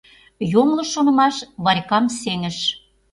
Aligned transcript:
Йоҥылыш 0.51 0.89
шонымаш 0.93 1.35
Варькам 1.63 2.05
сеҥыш. 2.19 2.57